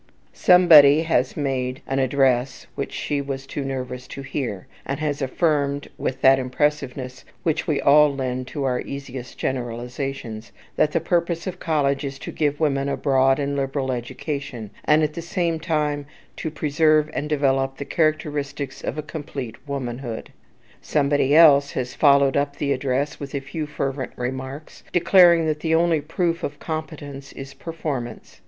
Somebody 0.33 1.03
has 1.03 1.37
made 1.37 1.83
an 1.85 1.99
address 1.99 2.65
which 2.73 2.91
she 2.91 3.21
was 3.21 3.45
too 3.45 3.63
nervous 3.63 4.07
to 4.07 4.23
hear, 4.23 4.65
and 4.83 4.99
has 4.99 5.21
affirmed, 5.21 5.89
with 5.95 6.21
that 6.21 6.39
impressiveness 6.39 7.23
which 7.43 7.67
we 7.67 7.79
all 7.79 8.11
lend 8.15 8.47
to 8.47 8.63
our 8.63 8.81
easiest 8.81 9.37
generalizations, 9.37 10.51
that 10.75 10.91
the 10.91 10.99
purpose 10.99 11.45
of 11.45 11.59
college 11.59 12.03
is 12.03 12.17
to 12.17 12.31
give 12.31 12.59
women 12.59 12.89
a 12.89 12.97
broad 12.97 13.37
and 13.37 13.55
liberal 13.55 13.91
education, 13.91 14.71
and, 14.85 15.03
at 15.03 15.13
the 15.13 15.21
same 15.21 15.59
time, 15.59 16.07
to 16.37 16.49
preserve 16.49 17.11
and 17.13 17.29
develop 17.29 17.77
the 17.77 17.85
characteristics 17.85 18.83
of 18.83 18.97
a 18.97 19.03
complete 19.03 19.55
womanhood. 19.67 20.31
Somebody 20.81 21.35
else 21.35 21.73
has 21.73 21.93
followed 21.93 22.35
up 22.35 22.55
the 22.55 22.73
address 22.73 23.19
with 23.19 23.35
a 23.35 23.39
few 23.39 23.67
fervent 23.67 24.13
remarks, 24.15 24.81
declaring 24.91 25.45
that 25.45 25.59
the 25.59 25.75
only 25.75 26.01
proof 26.01 26.41
of 26.41 26.57
competence 26.57 27.31
is 27.33 27.53
performance. 27.53 28.39